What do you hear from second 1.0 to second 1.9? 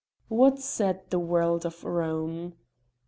the world of